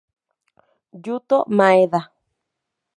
Yuto 1.03 1.37
Maeda 1.57 2.01